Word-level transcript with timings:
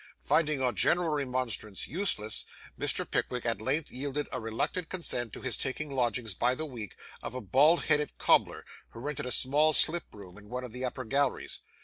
Finding 0.23 0.63
all 0.63 0.71
gentle 0.71 1.09
remonstrance 1.09 1.87
useless, 1.87 2.43
Mr. 2.75 3.07
Pickwick 3.07 3.45
at 3.45 3.61
length 3.61 3.91
yielded 3.91 4.27
a 4.31 4.41
reluctant 4.41 4.89
consent 4.89 5.31
to 5.31 5.41
his 5.43 5.55
taking 5.57 5.91
lodgings 5.91 6.33
by 6.33 6.55
the 6.55 6.65
week, 6.65 6.95
of 7.21 7.35
a 7.35 7.39
bald 7.41 7.83
headed 7.83 8.17
cobbler, 8.17 8.65
who 8.93 8.99
rented 8.99 9.27
a 9.27 9.31
small 9.31 9.73
slip 9.73 10.05
room 10.11 10.39
in 10.39 10.49
one 10.49 10.63
of 10.63 10.71
the 10.71 10.83
upper 10.83 11.05
galleries. 11.05 11.59